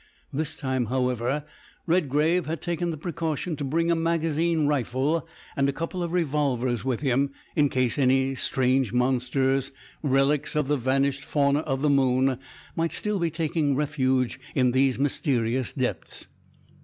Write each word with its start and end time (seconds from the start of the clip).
This 0.33 0.57
time, 0.57 0.85
however, 0.87 1.45
Redgrave 1.85 2.47
had 2.47 2.59
taken 2.59 2.89
the 2.89 2.97
precaution 2.97 3.55
to 3.57 3.63
bring 3.63 3.91
a 3.91 3.95
magazine 3.95 4.65
rifle 4.65 5.27
and 5.55 5.69
a 5.69 5.71
couple 5.71 6.01
of 6.01 6.11
revolvers 6.11 6.83
with 6.83 7.01
him 7.01 7.29
in 7.55 7.69
case 7.69 7.99
any 7.99 8.33
strange 8.33 8.91
monsters, 8.93 9.71
relics 10.01 10.55
of 10.55 10.67
the 10.67 10.75
vanished 10.77 11.23
fauna 11.23 11.59
of 11.59 11.83
the 11.83 11.89
moon, 11.91 12.39
might 12.75 12.93
still 12.93 13.19
be 13.19 13.29
taking 13.29 13.75
refuge 13.75 14.39
in 14.55 14.71
these 14.71 14.97
mysterious 14.97 15.71
depths. 15.71 16.25